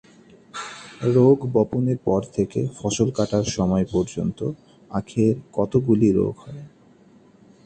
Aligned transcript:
রোগ 1.15 1.37
বপনের 1.53 1.99
পর 2.05 2.21
থেকে 2.35 2.59
ফসল 2.77 3.09
কাটার 3.11 3.45
সময় 3.47 3.85
পর্যন্ত 3.91 4.39
আখের 4.91 5.33
কতকগুলি 5.53 6.09
রোগ 6.11 6.33
হয়। 6.43 6.63